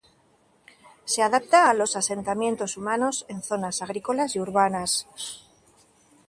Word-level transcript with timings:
Se 1.05 1.21
adapta 1.21 1.69
a 1.69 1.75
los 1.75 1.95
asentamientos 1.95 2.75
humanos 2.75 3.23
en 3.29 3.43
zonas 3.43 3.83
agrícolas 3.83 4.35
y 4.35 4.39
urbanas. 4.39 5.05